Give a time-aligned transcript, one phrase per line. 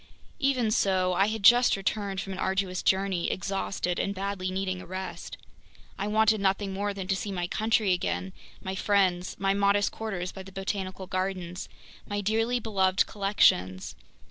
[0.39, 4.87] Even so, I had just returned from an arduous journey, exhausted and badly needing a
[4.87, 5.37] rest.
[5.95, 8.33] I wanted nothing more than to see my country again,
[8.63, 11.69] my friends, my modest quarters by the Botanical Gardens,
[12.07, 13.95] my dearly beloved collections!